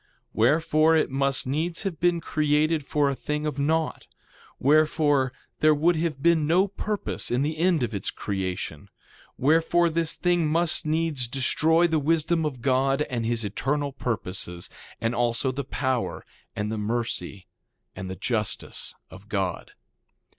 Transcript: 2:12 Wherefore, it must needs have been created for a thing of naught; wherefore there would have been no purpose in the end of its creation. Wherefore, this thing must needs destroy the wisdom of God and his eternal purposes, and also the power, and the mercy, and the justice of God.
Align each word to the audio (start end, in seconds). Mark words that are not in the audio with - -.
2:12 0.01 0.07
Wherefore, 0.33 0.95
it 0.95 1.09
must 1.11 1.45
needs 1.45 1.83
have 1.83 1.99
been 1.99 2.19
created 2.21 2.83
for 2.83 3.07
a 3.07 3.13
thing 3.13 3.45
of 3.45 3.59
naught; 3.59 4.07
wherefore 4.57 5.31
there 5.59 5.75
would 5.75 5.95
have 5.97 6.23
been 6.23 6.47
no 6.47 6.67
purpose 6.67 7.29
in 7.29 7.43
the 7.43 7.59
end 7.59 7.83
of 7.83 7.93
its 7.93 8.09
creation. 8.09 8.89
Wherefore, 9.37 9.91
this 9.91 10.15
thing 10.15 10.47
must 10.47 10.87
needs 10.87 11.27
destroy 11.27 11.85
the 11.85 11.99
wisdom 11.99 12.47
of 12.47 12.61
God 12.63 13.03
and 13.11 13.27
his 13.27 13.43
eternal 13.43 13.91
purposes, 13.93 14.71
and 14.99 15.13
also 15.13 15.51
the 15.51 15.63
power, 15.63 16.25
and 16.55 16.71
the 16.71 16.79
mercy, 16.79 17.45
and 17.95 18.09
the 18.09 18.15
justice 18.15 18.95
of 19.11 19.29
God. 19.29 19.73